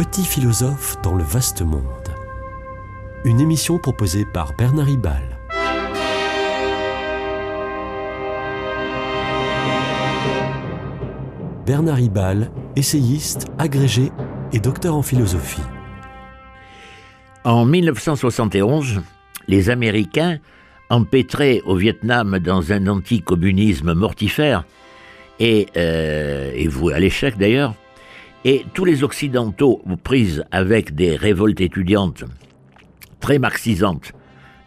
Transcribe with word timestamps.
Petit 0.00 0.24
philosophe 0.24 0.96
dans 1.02 1.14
le 1.14 1.22
vaste 1.22 1.60
monde. 1.60 1.84
Une 3.26 3.38
émission 3.38 3.76
proposée 3.76 4.24
par 4.24 4.54
Bernard 4.56 4.86
Ribal. 4.86 5.38
Bernard 11.66 11.96
Ribal, 11.96 12.50
essayiste, 12.76 13.48
agrégé 13.58 14.10
et 14.54 14.58
docteur 14.58 14.94
en 14.94 15.02
philosophie. 15.02 15.60
En 17.44 17.66
1971, 17.66 19.02
les 19.48 19.68
Américains, 19.68 20.38
empêtrés 20.88 21.60
au 21.66 21.76
Vietnam 21.76 22.38
dans 22.38 22.72
un 22.72 22.86
anticommunisme 22.86 23.92
mortifère, 23.92 24.64
et, 25.40 25.66
euh, 25.76 26.52
et 26.54 26.68
voués 26.68 26.94
à 26.94 26.98
l'échec 26.98 27.36
d'ailleurs, 27.36 27.74
et 28.44 28.64
tous 28.74 28.84
les 28.84 29.02
Occidentaux, 29.04 29.82
prises 30.02 30.44
avec 30.50 30.94
des 30.94 31.16
révoltes 31.16 31.60
étudiantes 31.60 32.24
très 33.20 33.38
marxisantes, 33.38 34.12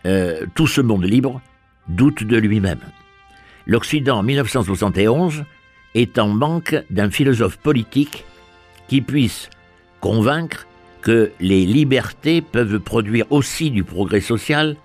euh, 0.05 0.45
tout 0.55 0.67
ce 0.67 0.81
monde 0.81 1.03
libre 1.03 1.41
doute 1.87 2.23
de 2.23 2.37
lui-même. 2.37 2.79
L'Occident 3.65 4.19
en 4.19 4.23
1971 4.23 5.43
est 5.95 6.19
en 6.19 6.27
manque 6.27 6.75
d'un 6.89 7.09
philosophe 7.09 7.57
politique 7.57 8.25
qui 8.87 9.01
puisse 9.01 9.49
convaincre 10.01 10.67
que 11.01 11.31
les 11.39 11.65
libertés 11.65 12.41
peuvent 12.41 12.79
produire 12.79 13.25
aussi 13.31 13.71
du 13.71 13.83
progrès 13.83 14.21
social, 14.21 14.75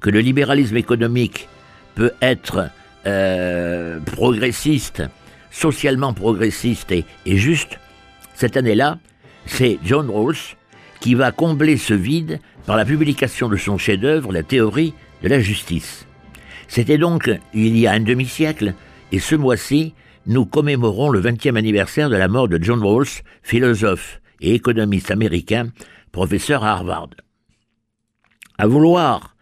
que 0.00 0.10
le 0.10 0.20
libéralisme 0.20 0.76
économique 0.76 1.48
peut 1.94 2.12
être 2.20 2.68
euh, 3.06 3.98
progressiste, 4.00 5.02
socialement 5.50 6.12
progressiste 6.12 6.92
et, 6.92 7.04
et 7.24 7.36
juste, 7.36 7.78
cette 8.36 8.58
année-là, 8.58 8.98
c'est 9.46 9.78
John 9.82 10.10
Rawls 10.10 10.36
qui 11.00 11.14
va 11.14 11.32
combler 11.32 11.78
ce 11.78 11.94
vide 11.94 12.38
par 12.66 12.76
la 12.76 12.84
publication 12.84 13.48
de 13.48 13.56
son 13.56 13.78
chef-d'œuvre, 13.78 14.32
La 14.32 14.42
théorie 14.42 14.92
de 15.22 15.28
la 15.28 15.40
justice. 15.40 16.06
C'était 16.68 16.98
donc 16.98 17.30
il 17.54 17.78
y 17.78 17.86
a 17.86 17.92
un 17.92 18.00
demi-siècle, 18.00 18.74
et 19.10 19.20
ce 19.20 19.36
mois-ci, 19.36 19.94
nous 20.26 20.44
commémorons 20.44 21.08
le 21.08 21.20
20e 21.20 21.56
anniversaire 21.56 22.10
de 22.10 22.16
la 22.16 22.28
mort 22.28 22.48
de 22.48 22.62
John 22.62 22.82
Rawls, 22.82 23.22
philosophe 23.42 24.20
et 24.40 24.54
économiste 24.54 25.10
américain, 25.10 25.68
professeur 26.12 26.62
à 26.62 26.72
Harvard. 26.72 27.10
À 28.58 28.66
vouloir, 28.66 29.32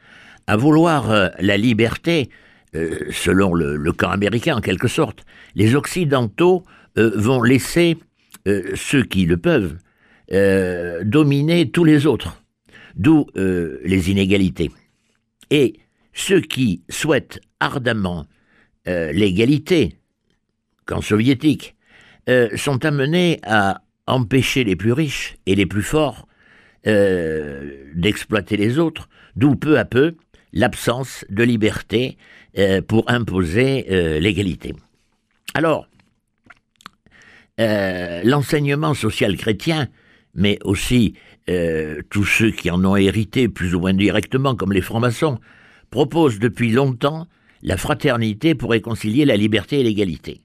euh, 0.48 1.28
la 1.40 1.56
liberté, 1.56 2.30
euh, 2.76 3.08
selon 3.10 3.54
le, 3.54 3.92
camp 3.92 4.10
américain 4.10 4.56
en 4.56 4.60
quelque 4.60 4.88
sorte, 4.88 5.24
les 5.56 5.74
Occidentaux 5.74 6.64
euh, 6.96 7.10
vont 7.16 7.42
laisser 7.42 7.98
euh, 8.46 8.72
ceux 8.74 9.04
qui 9.04 9.24
le 9.24 9.38
peuvent, 9.38 9.78
euh, 10.32 11.02
dominer 11.02 11.70
tous 11.70 11.84
les 11.84 12.06
autres, 12.06 12.42
d'où 12.94 13.26
euh, 13.36 13.80
les 13.84 14.10
inégalités. 14.10 14.70
Et 15.50 15.80
ceux 16.12 16.40
qui 16.40 16.82
souhaitent 16.88 17.40
ardemment 17.60 18.26
l'égalité, 18.86 19.96
qu'en 20.84 21.00
soviétique, 21.00 21.74
sont 22.54 22.84
amenés 22.84 23.40
à 23.42 23.80
empêcher 24.06 24.62
les 24.62 24.76
plus 24.76 24.92
riches 24.92 25.36
et 25.46 25.54
les 25.54 25.64
plus 25.64 25.82
forts 25.82 26.28
d'exploiter 26.84 28.58
les 28.58 28.78
autres, 28.78 29.08
d'où 29.36 29.56
peu 29.56 29.78
à 29.78 29.86
peu 29.86 30.16
l'absence 30.52 31.24
de 31.30 31.42
liberté 31.44 32.18
pour 32.86 33.10
imposer 33.10 34.20
l'égalité. 34.20 34.74
Alors, 35.54 35.88
euh, 37.60 38.22
l'enseignement 38.24 38.94
social 38.94 39.36
chrétien, 39.36 39.88
mais 40.34 40.58
aussi 40.64 41.14
euh, 41.48 42.00
tous 42.10 42.24
ceux 42.24 42.50
qui 42.50 42.70
en 42.70 42.84
ont 42.84 42.96
hérité 42.96 43.48
plus 43.48 43.74
ou 43.74 43.80
moins 43.80 43.94
directement, 43.94 44.56
comme 44.56 44.72
les 44.72 44.80
francs-maçons, 44.80 45.38
proposent 45.90 46.38
depuis 46.38 46.72
longtemps 46.72 47.28
la 47.62 47.76
fraternité 47.76 48.54
pour 48.54 48.70
réconcilier 48.70 49.24
la 49.24 49.36
liberté 49.36 49.80
et 49.80 49.82
l'égalité. 49.82 50.40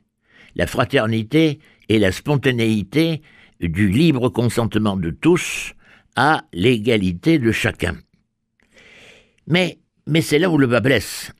La 0.56 0.68
fraternité 0.68 1.60
et 1.90 2.00
la 2.00 2.12
spontanéité 2.12 3.22
du 3.60 3.90
libre 3.90 4.30
consentement 4.30 4.96
de 4.96 5.10
tous 5.10 5.74
à 6.16 6.44
l'égalité 6.54 7.40
de 7.40 7.52
chacun. 7.52 7.98
Mais, 9.48 9.80
mais 10.06 10.22
c'est 10.22 10.40
là 10.40 10.50
où 10.50 10.58
le 10.58 10.68
bas 10.68 10.80
blesse, 10.80 11.34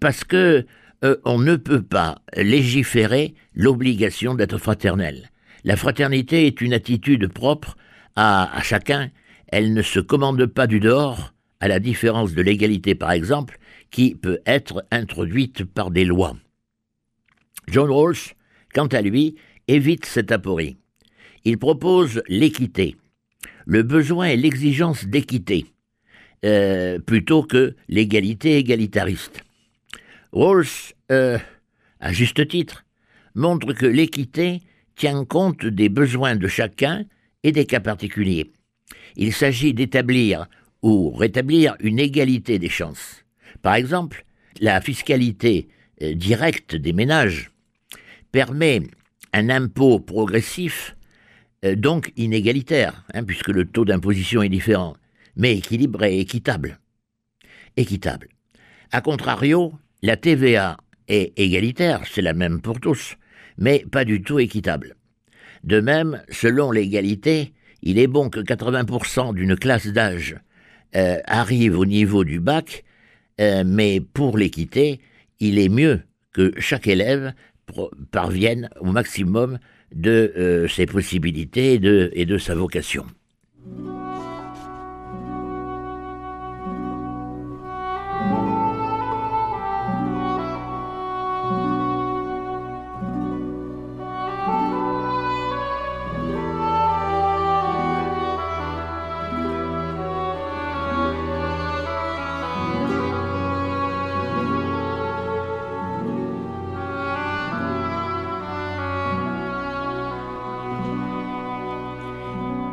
parce 0.00 0.24
que 0.24 0.66
euh, 1.06 1.20
on 1.24 1.38
ne 1.38 1.56
peut 1.56 1.82
pas 1.82 2.18
légiférer 2.36 3.34
l'obligation 3.54 4.34
d'être 4.34 4.58
fraternel. 4.58 5.30
La 5.64 5.76
fraternité 5.76 6.46
est 6.46 6.60
une 6.60 6.72
attitude 6.72 7.28
propre 7.28 7.76
à, 8.16 8.60
chacun, 8.62 9.10
elle 9.48 9.72
ne 9.72 9.82
se 9.82 10.00
commande 10.00 10.46
pas 10.46 10.66
du 10.66 10.80
dehors, 10.80 11.34
à 11.60 11.68
la 11.68 11.78
différence 11.78 12.34
de 12.34 12.42
l'égalité 12.42 12.94
par 12.94 13.12
exemple, 13.12 13.58
qui 13.90 14.14
peut 14.14 14.40
être 14.46 14.84
introduite 14.90 15.64
par 15.64 15.90
des 15.90 16.04
lois. 16.04 16.36
John 17.68 17.90
Rawls, 17.90 18.34
quant 18.74 18.86
à 18.86 19.00
lui, 19.00 19.36
évite 19.68 20.06
cette 20.06 20.32
aporie. 20.32 20.76
Il 21.44 21.58
propose 21.58 22.22
l'équité, 22.28 22.96
le 23.64 23.82
besoin 23.82 24.26
et 24.26 24.36
l'exigence 24.36 25.04
d'équité, 25.04 25.66
euh, 26.44 26.98
plutôt 26.98 27.42
que 27.42 27.76
l'égalité 27.88 28.58
égalitariste. 28.58 29.45
Rawls, 30.36 30.92
euh, 31.10 31.38
à 31.98 32.12
juste 32.12 32.46
titre, 32.46 32.84
montre 33.34 33.72
que 33.72 33.86
l'équité 33.86 34.60
tient 34.94 35.24
compte 35.24 35.64
des 35.64 35.88
besoins 35.88 36.36
de 36.36 36.46
chacun 36.46 37.06
et 37.42 37.52
des 37.52 37.64
cas 37.64 37.80
particuliers. 37.80 38.52
Il 39.16 39.32
s'agit 39.32 39.72
d'établir 39.72 40.46
ou 40.82 41.10
rétablir 41.10 41.74
une 41.80 41.98
égalité 41.98 42.58
des 42.58 42.68
chances. 42.68 43.24
Par 43.62 43.76
exemple, 43.76 44.26
la 44.60 44.82
fiscalité 44.82 45.68
euh, 46.02 46.12
directe 46.12 46.76
des 46.76 46.92
ménages 46.92 47.50
permet 48.30 48.82
un 49.32 49.48
impôt 49.48 50.00
progressif, 50.00 50.96
euh, 51.64 51.76
donc 51.76 52.12
inégalitaire, 52.18 53.06
hein, 53.14 53.24
puisque 53.24 53.48
le 53.48 53.64
taux 53.64 53.86
d'imposition 53.86 54.42
est 54.42 54.50
différent, 54.50 54.98
mais 55.34 55.56
équilibré, 55.56 56.18
équitable. 56.18 56.78
Équitable. 57.78 58.28
A 58.92 59.00
contrario, 59.00 59.72
la 60.02 60.16
TVA 60.16 60.76
est 61.08 61.32
égalitaire, 61.38 62.02
c'est 62.10 62.22
la 62.22 62.34
même 62.34 62.60
pour 62.60 62.80
tous, 62.80 63.16
mais 63.58 63.84
pas 63.90 64.04
du 64.04 64.22
tout 64.22 64.38
équitable. 64.38 64.96
De 65.64 65.80
même, 65.80 66.22
selon 66.30 66.70
l'égalité, 66.70 67.52
il 67.82 67.98
est 67.98 68.06
bon 68.06 68.30
que 68.30 68.40
80% 68.40 69.34
d'une 69.34 69.56
classe 69.56 69.86
d'âge 69.86 70.36
euh, 70.94 71.18
arrive 71.26 71.78
au 71.78 71.86
niveau 71.86 72.24
du 72.24 72.40
bac, 72.40 72.84
euh, 73.40 73.64
mais 73.66 74.00
pour 74.00 74.38
l'équité, 74.38 75.00
il 75.40 75.58
est 75.58 75.68
mieux 75.68 76.00
que 76.32 76.52
chaque 76.58 76.86
élève 76.86 77.32
parvienne 78.10 78.68
au 78.80 78.92
maximum 78.92 79.58
de 79.94 80.32
euh, 80.36 80.68
ses 80.68 80.86
possibilités 80.86 81.80
et 82.12 82.26
de 82.26 82.38
sa 82.38 82.54
vocation. 82.54 83.06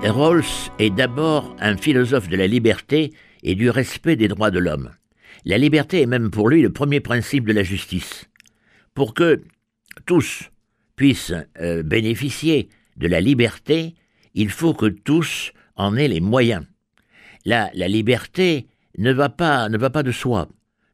Rawls 0.10 0.44
est 0.80 0.90
d'abord 0.90 1.56
un 1.60 1.78
philosophe 1.78 2.28
de 2.28 2.36
la 2.36 2.48
liberté 2.48 3.14
et 3.42 3.56
du 3.56 3.70
respect 3.70 4.18
des 4.18 4.28
droits 4.28 4.52
de 4.52 4.60
l'homme. 4.60 4.92
La 5.46 5.58
liberté 5.58 6.02
est 6.02 6.08
même 6.08 6.30
pour 6.30 6.50
lui 6.50 6.62
le 6.62 6.72
premier 6.72 7.00
principe 7.00 7.46
de 7.46 7.54
la 7.54 7.64
justice. 7.64 8.30
Pour 8.94 9.14
que 9.14 9.42
tous 10.06 10.52
puissent 10.98 11.34
euh, 11.60 11.84
bénéficier 11.84 12.70
de 12.98 13.08
la 13.08 13.22
liberté, 13.22 13.96
il 14.34 14.50
faut 14.50 14.74
que 14.74 14.88
tous 14.88 15.54
en 15.76 15.96
aient 15.96 16.10
les 16.10 16.22
moyens. 16.22 16.66
La, 17.46 17.72
la 17.74 17.88
liberté 17.88 18.68
ne 18.98 19.14
va, 19.14 19.30
pas, 19.30 19.70
ne 19.70 19.78
va 19.78 19.90
pas 19.90 20.04
de 20.04 20.12
soi. 20.12 20.50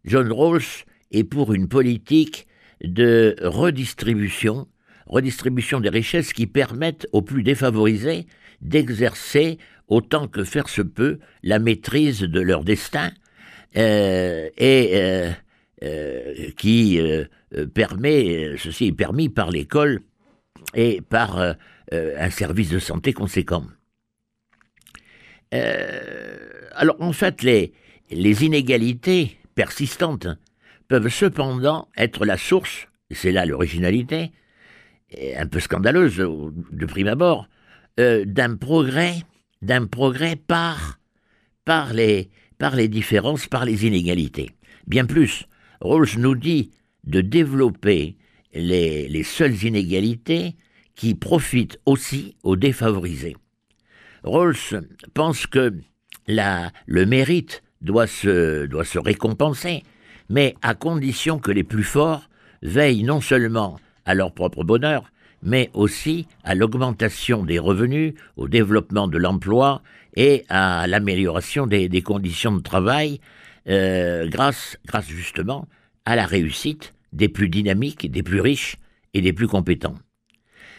John 0.05 0.31
Rawls 0.31 0.85
est 1.11 1.23
pour 1.23 1.53
une 1.53 1.67
politique 1.67 2.47
de 2.83 3.35
redistribution, 3.41 4.67
redistribution 5.07 5.79
des 5.79 5.89
richesses 5.89 6.31
qui 6.31 6.47
permettent 6.47 7.07
aux 7.11 7.23
plus 7.23 7.43
défavorisés 7.43 8.27
d'exercer 8.61 9.57
autant 9.89 10.27
que 10.27 10.43
faire 10.43 10.69
se 10.69 10.81
peut 10.81 11.19
la 11.43 11.59
maîtrise 11.59 12.21
de 12.21 12.39
leur 12.39 12.63
destin 12.63 13.11
euh, 13.77 14.49
et 14.57 14.91
euh, 14.93 15.31
euh, 15.83 16.51
qui 16.57 16.99
permet, 17.73 18.55
ceci 18.57 18.87
est 18.87 18.91
permis 18.93 19.29
par 19.29 19.49
l'école 19.49 20.01
et 20.75 21.01
par 21.01 21.55
un 21.91 22.29
service 22.29 22.69
de 22.69 22.79
santé 22.79 23.13
conséquent. 23.13 23.65
alors 25.51 26.97
en 26.99 27.13
fait, 27.13 27.41
les, 27.41 27.73
les 28.11 28.45
inégalités 28.45 29.37
persistantes 29.55 30.27
peuvent 30.87 31.09
cependant 31.09 31.87
être 31.97 32.25
la 32.25 32.37
source, 32.37 32.87
c'est 33.09 33.31
là 33.31 33.45
l'originalité, 33.45 34.31
un 35.37 35.47
peu 35.47 35.59
scandaleuse 35.59 36.17
de 36.17 36.85
prime 36.85 37.07
abord, 37.07 37.47
d'un 37.97 38.55
progrès, 38.55 39.23
d'un 39.61 39.85
progrès 39.85 40.35
par, 40.35 40.99
les, 41.93 42.29
différences, 42.87 43.47
par 43.47 43.65
les 43.65 43.85
inégalités. 43.85 44.51
Bien 44.87 45.05
plus, 45.05 45.45
Rawls 45.81 46.17
nous 46.17 46.35
dit 46.35 46.71
de 47.03 47.21
développer 47.21 48.17
les, 48.53 49.07
les 49.07 49.23
seules 49.23 49.63
inégalités 49.63 50.55
qui 50.95 51.15
profitent 51.15 51.79
aussi 51.85 52.35
aux 52.43 52.55
défavorisés. 52.55 53.35
Rawls 54.23 54.55
pense 55.13 55.47
que 55.47 55.73
le 56.27 57.05
mérite 57.05 57.63
doit 57.81 58.07
se 58.07 58.97
récompenser, 58.97 59.83
mais 60.29 60.55
à 60.61 60.75
condition 60.75 61.39
que 61.39 61.51
les 61.51 61.63
plus 61.63 61.83
forts 61.83 62.29
veillent 62.61 63.03
non 63.03 63.21
seulement 63.21 63.79
à 64.05 64.13
leur 64.13 64.33
propre 64.33 64.63
bonheur, 64.63 65.11
mais 65.41 65.69
aussi 65.73 66.27
à 66.43 66.55
l'augmentation 66.55 67.43
des 67.43 67.59
revenus, 67.59 68.13
au 68.35 68.47
développement 68.47 69.07
de 69.07 69.17
l'emploi 69.17 69.81
et 70.15 70.45
à 70.49 70.87
l'amélioration 70.87 71.67
des, 71.67 72.01
conditions 72.01 72.55
de 72.55 72.61
travail, 72.61 73.19
euh, 73.67 74.27
grâce, 74.27 74.77
grâce 74.85 75.07
justement 75.07 75.67
à 76.05 76.15
la 76.15 76.25
réussite 76.25 76.93
des 77.13 77.29
plus 77.29 77.49
dynamiques, 77.49 78.09
des 78.11 78.23
plus 78.23 78.41
riches 78.41 78.77
et 79.13 79.21
des 79.21 79.33
plus 79.33 79.47
compétents. 79.47 79.95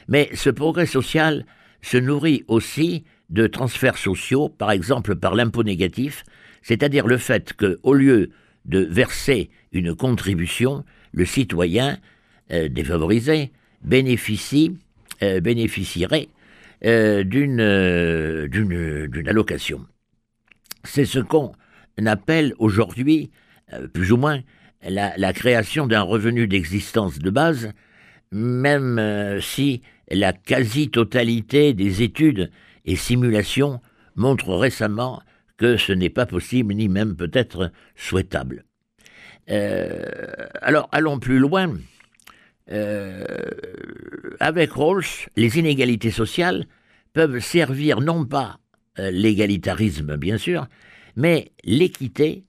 Mais 0.08 0.28
ce 0.34 0.50
progrès 0.50 0.86
social 0.86 1.46
se 1.82 1.96
nourrit 1.96 2.44
aussi 2.48 3.04
de 3.30 3.46
transferts 3.46 3.98
sociaux, 3.98 4.48
par 4.48 4.70
exemple 4.70 5.16
par 5.16 5.34
l'impôt 5.34 5.62
négatif, 5.62 6.24
c'est-à-dire 6.62 7.06
le 7.06 7.16
fait 7.16 7.52
que, 7.52 7.78
au 7.82 7.94
lieu 7.94 8.30
de 8.64 8.80
verser 8.80 9.50
une 9.72 9.94
contribution, 9.94 10.84
le 11.12 11.24
citoyen 11.24 11.98
euh, 12.52 12.68
défavorisé 12.68 13.52
bénéficie, 13.82 14.76
euh, 15.22 15.40
bénéficierait 15.40 16.28
euh, 16.84 17.24
d'une 17.24 18.46
d'une 19.08 19.28
allocation. 19.28 19.86
C'est 20.84 21.04
ce 21.04 21.18
qu'on 21.18 21.52
appelle 22.06 22.54
aujourd'hui, 22.58 23.30
plus 23.92 24.12
ou 24.12 24.16
moins, 24.16 24.40
la, 24.82 25.16
la 25.16 25.32
création 25.32 25.86
d'un 25.86 26.00
revenu 26.02 26.46
d'existence 26.46 27.18
de 27.18 27.30
base, 27.30 27.72
même 28.32 29.38
si 29.42 29.82
la 30.10 30.32
quasi-totalité 30.32 31.74
des 31.74 32.02
études 32.02 32.50
et 32.86 32.96
simulations 32.96 33.80
montrent 34.16 34.54
récemment 34.54 35.22
que 35.56 35.76
ce 35.76 35.92
n'est 35.92 36.10
pas 36.10 36.26
possible 36.26 36.72
ni 36.74 36.88
même 36.88 37.16
peut-être 37.16 37.70
souhaitable. 37.94 38.64
Euh, 39.50 40.06
alors 40.62 40.88
allons 40.92 41.18
plus 41.18 41.38
loin. 41.38 41.74
Euh, 42.72 43.24
avec 44.38 44.72
Rawls, 44.72 45.04
les 45.36 45.58
inégalités 45.58 46.10
sociales 46.10 46.66
peuvent 47.12 47.40
servir 47.40 48.00
non 48.00 48.24
pas 48.24 48.60
euh, 48.98 49.10
l'égalitarisme, 49.10 50.16
bien 50.16 50.38
sûr, 50.38 50.66
mais 51.16 51.52
l'équité 51.64 52.44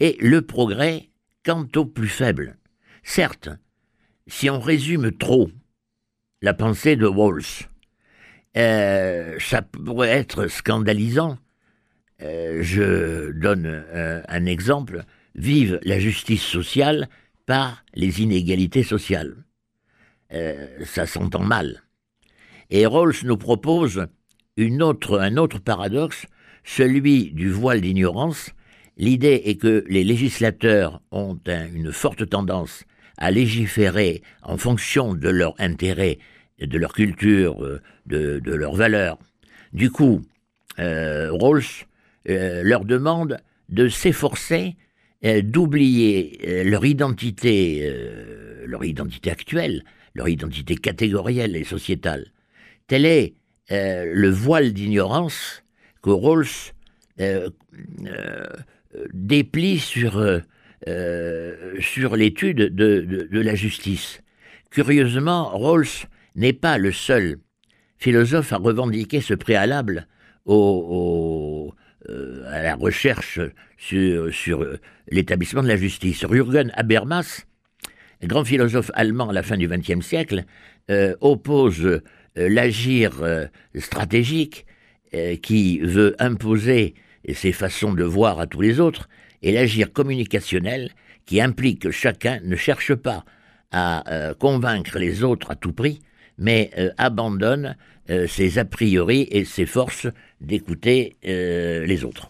et 0.00 0.16
le 0.20 0.42
progrès 0.42 1.08
quant 1.44 1.66
aux 1.76 1.86
plus 1.86 2.08
faibles. 2.08 2.56
Certes, 3.02 3.50
si 4.26 4.48
on 4.48 4.60
résume 4.60 5.12
trop 5.12 5.50
la 6.40 6.54
pensée 6.54 6.96
de 6.96 7.06
Rawls, 7.06 7.42
ça 8.54 9.62
pourrait 9.62 10.10
être 10.10 10.46
scandalisant 10.46 11.38
euh, 12.22 12.62
je 12.62 13.32
donne 13.32 13.66
euh, 13.66 14.22
un 14.28 14.46
exemple, 14.46 15.04
vive 15.34 15.80
la 15.82 15.98
justice 15.98 16.42
sociale 16.42 17.08
par 17.46 17.84
les 17.94 18.22
inégalités 18.22 18.82
sociales. 18.82 19.36
Euh, 20.32 20.84
ça 20.84 21.06
s'entend 21.06 21.42
mal. 21.42 21.82
Et 22.70 22.86
Rawls 22.86 23.14
nous 23.24 23.36
propose 23.36 24.06
un 24.58 24.80
autre 24.80 25.58
paradoxe, 25.58 26.26
celui 26.64 27.32
du 27.32 27.50
voile 27.50 27.80
d'ignorance. 27.80 28.50
L'idée 28.96 29.42
est 29.44 29.56
que 29.56 29.84
les 29.88 30.04
législateurs 30.04 31.02
ont 31.10 31.38
une 31.46 31.92
forte 31.92 32.28
tendance 32.28 32.84
à 33.18 33.30
légiférer 33.30 34.22
en 34.42 34.56
fonction 34.56 35.14
de 35.14 35.28
leur 35.28 35.54
intérêt, 35.58 36.18
de 36.60 36.78
leur 36.78 36.92
culture, 36.92 37.58
de, 38.06 38.38
de 38.38 38.54
leurs 38.54 38.74
valeurs. 38.74 39.18
Du 39.72 39.90
coup, 39.90 40.22
Rawls 40.78 41.86
euh, 42.30 42.62
leur 42.62 42.86
demande 42.86 43.38
de 43.68 43.88
s'efforcer 43.88 44.76
euh, 45.26 45.42
d'oublier 45.42 46.40
euh, 46.46 46.64
leur 46.64 46.86
identité, 46.86 47.92
leur 48.66 48.84
identité 48.84 49.30
actuelle, 49.30 49.84
leur 50.14 50.28
identité 50.28 50.76
catégorielle 50.76 51.56
et 51.56 51.64
sociétale. 51.64 52.26
Tel 52.86 53.06
est 53.06 53.34
le 53.70 54.28
voile 54.28 54.72
d'ignorance 54.72 55.62
que 56.02 56.10
Rawls 56.10 56.46
déplie 59.12 59.78
sur, 59.78 60.42
sur 61.80 62.16
l'étude 62.16 62.56
de, 62.56 63.26
de, 63.30 63.40
la 63.40 63.54
justice. 63.54 64.20
Curieusement, 64.70 65.48
Rawls 65.48 66.06
n'est 66.36 66.52
pas 66.52 66.78
le 66.78 66.92
seul 66.92 67.38
philosophe 67.98 68.52
à 68.52 68.58
revendiquer 68.58 69.20
ce 69.20 69.34
préalable 69.34 70.06
euh, 72.10 72.44
à 72.50 72.62
la 72.62 72.74
recherche 72.74 73.40
sur, 73.78 74.32
sur 74.32 74.62
euh, 74.62 74.78
l'établissement 75.08 75.62
de 75.62 75.68
la 75.68 75.76
justice. 75.76 76.26
Jürgen 76.30 76.70
Habermas, 76.74 77.46
grand 78.26 78.44
philosophe 78.44 78.90
allemand 78.94 79.30
à 79.30 79.32
la 79.32 79.42
fin 79.42 79.56
du 79.56 79.68
XXe 79.68 80.04
siècle, 80.04 80.44
euh, 80.90 81.14
oppose 81.20 82.00
l'agir 82.36 83.22
stratégique 83.76 84.66
qui 85.40 85.78
veut 85.78 86.16
imposer 86.18 86.94
ses 87.32 87.52
façons 87.52 87.92
de 87.92 88.02
voir 88.02 88.40
à 88.40 88.48
tous 88.48 88.60
les 88.60 88.80
autres 88.80 89.08
et 89.40 89.52
l'agir 89.52 89.92
communicationnel 89.92 90.90
qui 91.26 91.40
implique 91.40 91.82
que 91.82 91.92
chacun 91.92 92.40
ne 92.42 92.56
cherche 92.56 92.92
pas 92.96 93.24
à 93.70 94.34
convaincre 94.40 94.98
les 94.98 95.22
autres 95.22 95.52
à 95.52 95.54
tout 95.54 95.72
prix, 95.72 96.00
mais 96.38 96.72
abandonne 96.98 97.76
ses 98.26 98.58
a 98.58 98.64
priori 98.64 99.28
et 99.30 99.44
ses 99.44 99.66
forces 99.66 100.08
d'écouter 100.40 101.16
euh, 101.26 101.84
les 101.86 102.04
autres. 102.04 102.28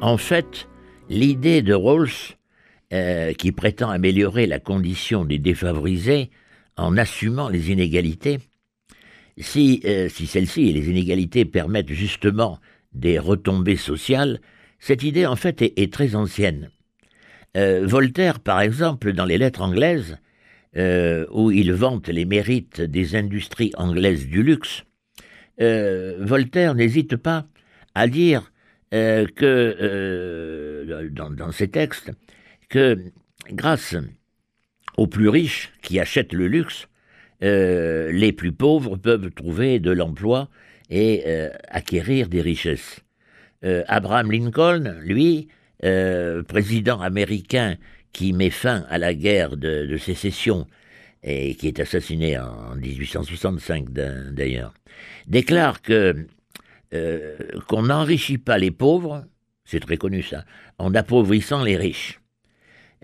En 0.00 0.16
fait, 0.16 0.68
l'idée 1.08 1.60
de 1.60 1.74
Rawls, 1.74 2.36
euh, 2.92 3.32
qui 3.32 3.50
prétend 3.50 3.90
améliorer 3.90 4.46
la 4.46 4.60
condition 4.60 5.24
des 5.24 5.40
défavorisés 5.40 6.30
en 6.76 6.96
assumant 6.96 7.48
les 7.48 7.72
inégalités, 7.72 8.38
si, 9.38 9.80
euh, 9.84 10.08
si 10.08 10.28
celles-ci, 10.28 10.72
les 10.72 10.88
inégalités, 10.88 11.44
permettent 11.44 11.92
justement 11.92 12.60
des 12.92 13.18
retombées 13.18 13.76
sociales, 13.76 14.40
cette 14.78 15.02
idée 15.02 15.26
en 15.26 15.34
fait 15.34 15.62
est, 15.62 15.92
très 15.92 16.14
ancienne. 16.14 16.70
Euh, 17.56 17.84
Voltaire, 17.84 18.38
par 18.38 18.60
exemple, 18.60 19.12
dans 19.12 19.24
les 19.24 19.38
lettres 19.38 19.62
anglaises, 19.62 20.18
où 21.32 21.50
il 21.50 21.72
vante 21.72 22.06
les 22.08 22.24
mérites 22.24 22.80
des 22.80 23.16
industries 23.16 23.72
anglaises 23.76 24.28
du 24.28 24.44
luxe, 24.44 24.84
Voltaire 25.58 26.76
n'hésite 26.76 27.16
pas 27.16 27.46
à 27.96 28.06
dire 28.06 28.52
euh, 28.94 29.26
que 29.26 29.76
euh, 29.80 31.10
dans, 31.10 31.52
ces 31.52 31.68
textes 31.68 32.10
que 32.70 32.96
grâce 33.50 33.94
aux 34.96 35.06
plus 35.06 35.28
riches 35.28 35.74
qui 35.82 36.00
achètent 36.00 36.32
le 36.32 36.48
luxe, 36.48 36.88
euh, 37.42 38.10
les 38.12 38.32
plus 38.32 38.52
pauvres 38.52 38.96
peuvent 38.96 39.30
trouver 39.30 39.78
de 39.78 39.90
l'emploi 39.90 40.48
et 40.88 41.22
acquérir 41.68 42.28
des 42.28 42.40
richesses. 42.40 43.00
Abraham 43.62 44.32
Lincoln, 44.32 44.96
lui, 45.02 45.48
président 45.80 46.98
américain 47.02 47.76
qui 48.14 48.32
met 48.32 48.48
fin 48.48 48.86
à 48.88 48.96
la 48.96 49.12
guerre 49.12 49.58
de, 49.58 49.98
sécession 49.98 50.66
et 51.22 51.56
qui 51.56 51.68
est 51.68 51.78
assassiné 51.78 52.38
en 52.38 52.74
1865 52.76 53.90
d'ailleurs, 53.90 54.72
déclare 55.26 55.82
que 55.82 56.26
euh, 56.94 57.36
qu'on 57.66 57.82
n'enrichit 57.82 58.38
pas 58.38 58.58
les 58.58 58.70
pauvres, 58.70 59.24
c'est 59.64 59.80
très 59.80 59.98
connu 59.98 60.22
ça, 60.22 60.44
en 60.78 60.94
appauvrissant 60.94 61.62
les 61.62 61.76
riches. 61.76 62.20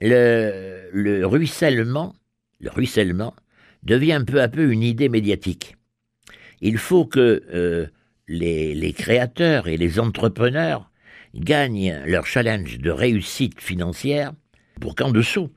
Le, 0.00 1.24
ruissellement, 1.24 2.14
le 2.60 2.70
ruissellement 2.70 3.34
devient 3.82 4.22
peu 4.26 4.40
à 4.40 4.48
peu 4.48 4.72
une 4.72 4.82
idée 4.82 5.08
médiatique. 5.08 5.76
Il 6.62 6.78
faut 6.78 7.04
que 7.04 7.42
euh, 7.52 7.86
les, 8.26 8.92
créateurs 8.96 9.68
et 9.68 9.76
les 9.76 10.00
entrepreneurs 10.00 10.90
gagnent 11.34 12.02
leur 12.06 12.26
challenge 12.26 12.78
de 12.78 12.90
réussite 12.90 13.60
financière 13.60 14.32
pour 14.80 14.94
qu'en 14.94 15.10
dessous, 15.10 15.50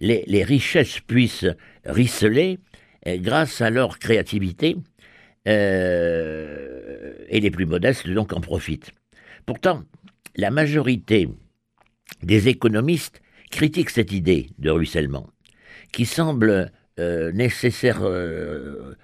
les, 0.00 0.42
richesses 0.42 1.00
puissent 1.00 1.46
risseler 1.84 2.58
euh, 3.06 3.18
grâce 3.18 3.60
à 3.60 3.70
leur 3.70 3.98
créativité 3.98 4.76
euh, 5.46 7.14
et 7.28 7.40
les 7.40 7.50
plus 7.50 7.66
modestes 7.66 8.08
donc 8.08 8.32
en 8.32 8.40
profitent. 8.40 8.92
Pourtant, 9.46 9.84
la 10.36 10.50
majorité 10.50 11.28
des 12.22 12.48
économistes 12.48 13.22
critiquent 13.50 13.90
cette 13.90 14.12
idée 14.12 14.50
de 14.58 14.70
ruissellement, 14.70 15.28
qui 15.92 16.04
semble 16.06 16.72
euh, 16.98 17.32
nécessaire, 17.32 18.00
euh, 18.02 18.94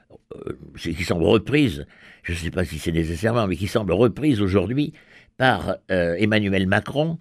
qui 0.79 1.05
semble 1.05 1.25
reprise, 1.25 1.87
je 2.23 2.33
ne 2.33 2.37
sais 2.37 2.50
pas 2.50 2.64
si 2.64 2.79
c'est 2.79 2.93
nécessairement, 2.93 3.47
mais 3.47 3.57
qui 3.57 3.69
semble 3.69 3.93
reprise 3.93 4.41
aujourd'hui 4.41 4.93
par 5.37 5.76
Emmanuel 5.88 6.67
Macron 6.67 7.19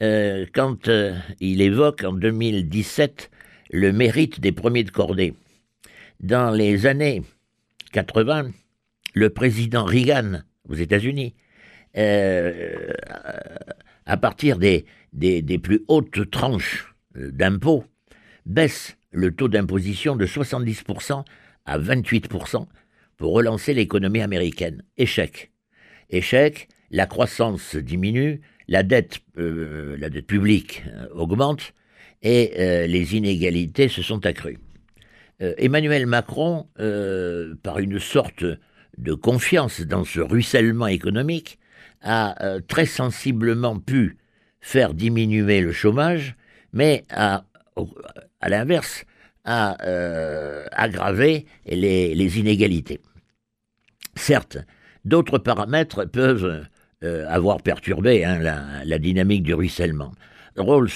quand 0.00 0.90
il 1.40 1.62
évoque 1.62 2.04
en 2.04 2.12
2017 2.12 3.30
le 3.70 3.92
mérite 3.92 4.40
des 4.40 4.52
premiers 4.52 4.84
de 4.84 4.90
cordée. 4.90 5.34
Dans 6.20 6.50
les 6.50 6.86
années 6.86 7.22
80, 7.94 8.50
le 9.14 9.30
président 9.30 9.84
Reagan 9.84 10.40
aux 10.68 10.74
États-Unis, 10.74 11.34
euh, 11.96 12.92
à 14.04 14.16
partir 14.16 14.58
des, 14.58 14.84
plus 15.62 15.84
hautes 15.86 16.28
tranches 16.28 16.92
euh, 17.16 17.30
d'impôts, 17.30 17.84
baisse 18.46 18.96
le 19.12 19.32
taux 19.32 19.46
d'imposition 19.46 20.16
de 20.16 20.26
70% 20.26 21.24
à 21.66 21.78
28% 21.78 22.66
pour 23.16 23.32
relancer 23.32 23.72
l'économie 23.74 24.22
américaine. 24.22 24.82
Échec. 24.96 25.52
Échec, 26.10 26.68
la 26.90 27.06
croissance 27.06 27.76
diminue, 27.76 28.40
la 28.66 28.82
dette, 28.82 29.20
euh, 29.38 29.96
la 30.00 30.10
dette 30.10 30.26
publique 30.26 30.82
augmente 31.12 31.74
et 32.22 32.86
les 32.88 33.16
inégalités 33.16 33.88
se 33.88 34.00
sont 34.00 34.24
accrues. 34.24 34.58
Emmanuel 35.40 36.06
Macron, 36.06 36.68
par 37.62 37.78
une 37.78 37.98
sorte 37.98 38.44
de 38.98 39.14
confiance 39.14 39.80
dans 39.80 40.04
ce 40.04 40.20
ruissellement 40.20 40.86
économique, 40.86 41.58
a 42.04 42.42
euh, 42.44 42.60
très 42.66 42.86
sensiblement 42.86 43.78
pu 43.80 44.18
faire 44.60 44.94
diminuer 44.94 45.60
le 45.60 45.72
chômage, 45.72 46.36
mais 46.72 47.04
a, 47.10 47.44
à 48.40 48.48
l'inverse, 48.48 49.04
a 49.44 49.82
euh, 49.86 50.64
aggravé 50.72 51.46
les, 51.66 52.38
inégalités. 52.38 53.00
Certes, 54.14 54.58
d'autres 55.04 55.38
paramètres 55.38 56.04
peuvent 56.04 56.66
euh, 57.02 57.28
avoir 57.28 57.62
perturbé 57.62 58.24
hein, 58.24 58.38
la, 58.84 58.98
dynamique 58.98 59.42
du 59.42 59.54
ruissellement. 59.54 60.12
Rawls, 60.56 60.88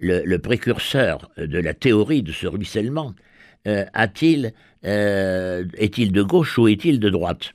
le, 0.00 0.36
précurseur 0.38 1.30
de 1.36 1.58
la 1.58 1.74
théorie 1.74 2.22
de 2.22 2.32
ce 2.32 2.46
ruissellement, 2.46 3.14
a-t-il 3.66 4.52
euh, 4.84 5.64
est-il 5.78 6.12
de 6.12 6.22
gauche 6.22 6.58
ou 6.58 6.68
est-il 6.68 7.00
de 7.00 7.08
droite? 7.08 7.54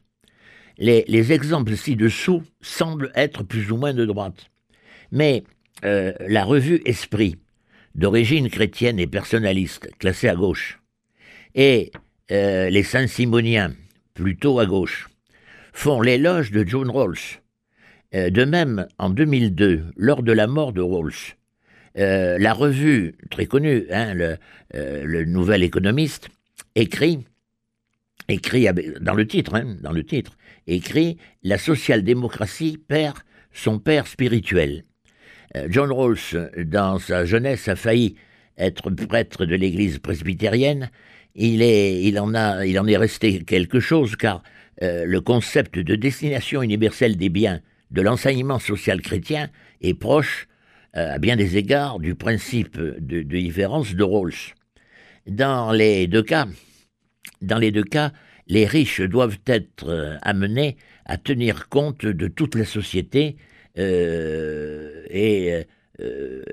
Les, 0.78 1.34
exemples 1.34 1.75
ci-dessous 1.75 2.44
semblent 2.62 3.12
être 3.13 3.44
plus 3.44 3.72
ou 3.72 3.78
moins 3.78 3.94
de 3.94 4.06
droite. 4.06 4.50
Mais 5.12 5.44
euh, 5.84 6.13
la 6.28 6.46
revue 6.46 6.82
Esprit, 6.86 7.36
d'origine 7.96 8.50
chrétienne 8.50 9.00
et 9.00 9.08
personnaliste, 9.08 9.89
classée 10.00 10.30
à 10.30 10.36
gauche, 10.36 10.80
et 11.54 11.92
euh, 12.32 12.70
les 12.70 12.84
Saint-Simoniens, 12.84 13.74
plutôt 14.13 14.60
à 14.60 14.66
gauche, 14.66 15.10
font 15.74 16.01
l'éloge 16.01 16.51
de 16.51 16.66
John 16.66 16.89
Rawls. 16.89 17.42
de 18.13 18.46
même, 18.46 18.88
en 18.98 19.10
2002, 19.10 19.86
lors 19.98 20.24
de 20.24 20.32
la 20.32 20.48
mort 20.48 20.74
de 20.74 20.82
Rawls, 20.82 21.36
la 22.00 22.53
revue 22.53 23.15
très 23.29 23.46
connue, 23.46 23.86
hein, 23.91 24.13
le, 24.13 24.38
le 24.74 25.25
Nouvel 25.25 25.63
Économiste, 25.63 26.29
écrit, 26.75 27.25
écrit 28.29 28.68
dans 29.01 29.13
le 29.13 29.27
titre, 29.27 29.56
hein, 29.56 29.75
dans 29.82 29.91
le 29.91 30.03
titre, 30.03 30.38
écrit 30.68 31.18
La 31.44 31.58
social-démocratie 31.58 32.77
perd 32.88 33.18
son 33.53 33.79
père 33.79 34.08
spirituel. 34.08 34.84
Euh, 35.56 35.68
John 35.70 35.91
Rawls, 35.91 36.51
dans 36.65 37.00
sa 37.00 37.25
jeunesse, 37.25 37.68
a 37.68 37.75
failli 37.75 38.15
être 38.58 38.89
prêtre 38.91 39.46
de 39.46 39.56
l'Église 39.56 40.00
presbytérienne. 40.00 40.91
Il, 41.36 41.62
est, 41.62 42.03
il, 42.03 42.20
en 42.20 42.34
il 42.62 42.79
en 42.79 42.88
est 42.88 42.98
resté 42.98 43.44
quelque 43.44 43.79
chose, 43.79 44.15
car 44.15 44.44
euh, 44.84 45.06
le 45.06 45.22
concept 45.22 45.79
de 45.79 45.96
destination 45.96 46.62
universelle 46.62 47.18
des 47.18 47.29
biens 47.29 47.62
de 47.91 48.01
l'enseignement 48.01 48.60
social 48.60 49.01
chrétien 49.01 49.50
est 49.82 49.94
proche, 49.94 50.48
euh, 50.48 50.49
à 50.93 51.19
bien 51.19 51.36
des 51.36 51.58
égards, 51.58 52.00
du 52.00 52.15
principe 52.15 52.77
de, 52.77 53.22
différence 53.22 53.93
de 53.96 54.03
Rawls. 54.03 54.34
Dans 55.27 55.72
les 55.72 56.08
deux 56.08 56.24
cas, 56.24 56.48
les 58.50 58.65
riches 58.65 59.01
doivent 59.01 59.39
être 59.46 59.88
euh, 59.88 60.17
amenés 60.22 60.75
à 61.05 61.17
tenir 61.17 61.69
compte 61.69 62.05
de 62.05 62.27
toute 62.27 62.55
la 62.55 62.65
société 62.65 63.38
euh, 63.77 65.05
et 65.10 65.65
euh, 66.01 66.43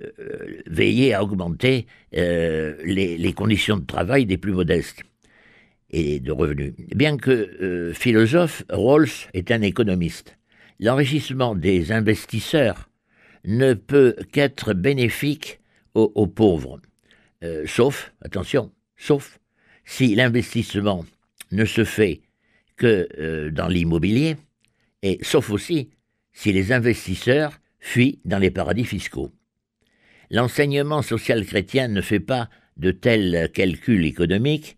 veiller 0.67 1.15
à 1.15 1.25
augmenter 1.25 1.87
les, 2.13 3.33
conditions 3.35 3.79
de 3.79 3.87
travail 3.87 4.27
des 4.27 4.39
plus 4.39 4.53
modestes 4.53 5.03
et 5.91 6.21
de 6.21 6.33
revenus. 6.33 6.75
Bien 6.95 7.17
que 7.17 7.93
philosophe, 7.95 8.65
Rawls 8.71 9.09
est 9.35 9.51
un 9.51 9.63
économiste. 9.63 10.37
L'enrichissement 10.81 11.55
des 11.55 11.93
investisseurs 11.93 12.89
ne 13.47 13.75
peut 13.75 14.17
qu'être 14.33 14.75
bénéfique 14.75 15.61
aux 15.95 16.27
pauvres, 16.27 16.81
sauf, 17.65 18.13
attention, 18.21 18.71
sauf 18.97 19.39
si 19.87 20.15
l'investissement 20.15 21.07
ne 21.53 21.65
se 21.65 21.85
fait 21.85 22.21
que 22.77 23.09
euh, 23.19 23.51
dans 23.51 23.69
l'immobilier, 23.69 24.37
et 25.03 25.19
sauf 25.23 25.51
aussi 25.51 25.91
si 26.33 26.53
les 26.53 26.73
investisseurs 26.73 27.59
fuient 27.79 28.21
dans 28.25 28.39
les 28.39 28.51
paradis 28.51 28.85
fiscaux. 28.85 29.33
L'enseignement 30.31 31.03
social 31.03 31.47
chrétien 31.47 31.89
ne 31.89 32.01
fait 32.01 32.21
pas 32.21 32.51
de 32.77 32.91
tels 32.91 33.51
calculs 33.55 34.05
économiques, 34.05 34.77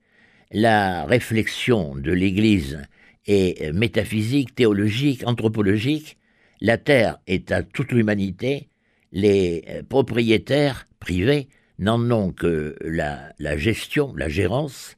la 0.53 1.05
réflexion 1.05 1.97
de 1.97 2.13
l'Église 2.13 2.81
est 3.27 3.73
métaphysique, 3.73 4.55
théologique, 4.55 5.27
anthropologique, 5.27 6.17
la 6.61 6.79
terre 6.79 7.19
est 7.27 7.53
à 7.53 7.63
toute 7.63 7.93
l'humanité, 7.93 8.69
les 9.13 9.65
euh, 9.69 9.83
propriétaires 9.89 10.87
privés 11.01 11.49
n'en 11.79 12.11
ont 12.11 12.33
que 12.33 12.77
la, 12.81 13.57
gestion, 13.57 14.15
la 14.17 14.29
gérance, 14.29 14.97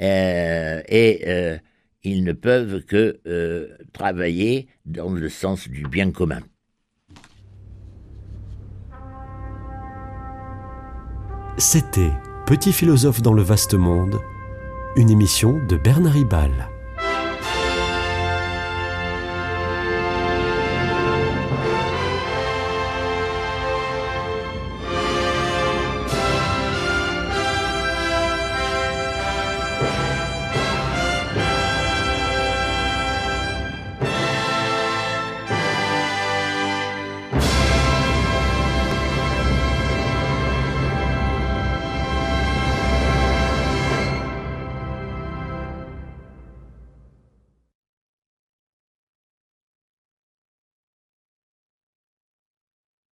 euh, 0.00 0.82
et 0.88 1.22
euh, 1.26 1.58
ils 2.02 2.24
ne 2.24 2.32
peuvent 2.32 2.82
que 2.84 3.20
travailler 3.92 4.66
dans 4.86 5.10
le 5.12 5.28
sens 5.28 5.68
du 5.68 5.82
bien 5.82 6.10
commun. 6.10 6.40
C'était 11.58 12.10
Petit 12.46 12.72
philosophe 12.72 13.22
dans 13.22 13.34
le 13.34 13.42
vaste 13.42 13.74
monde, 13.74 14.20
une 14.96 15.10
émission 15.10 15.64
de 15.68 15.76
Bernard 15.76 16.14
Ribal. 16.14 16.71